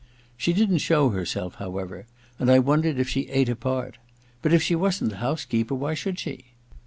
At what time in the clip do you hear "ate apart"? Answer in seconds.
3.29-3.99